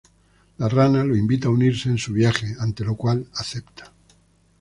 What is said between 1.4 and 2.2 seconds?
a unirse en su